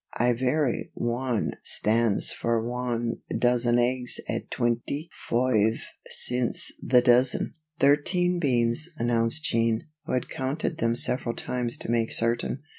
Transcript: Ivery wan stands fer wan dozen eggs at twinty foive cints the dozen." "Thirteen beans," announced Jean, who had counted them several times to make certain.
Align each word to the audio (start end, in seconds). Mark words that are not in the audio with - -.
Ivery 0.17 0.89
wan 0.95 1.57
stands 1.61 2.31
fer 2.31 2.59
wan 2.59 3.17
dozen 3.37 3.77
eggs 3.77 4.19
at 4.27 4.49
twinty 4.49 5.11
foive 5.29 5.81
cints 6.09 6.73
the 6.81 7.03
dozen." 7.03 7.53
"Thirteen 7.77 8.39
beans," 8.39 8.89
announced 8.97 9.43
Jean, 9.43 9.83
who 10.05 10.13
had 10.13 10.27
counted 10.27 10.79
them 10.79 10.95
several 10.95 11.35
times 11.35 11.77
to 11.77 11.91
make 11.91 12.11
certain. 12.11 12.63